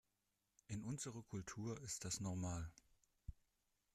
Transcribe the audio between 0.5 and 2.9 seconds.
In unserer Kultur ist das normal.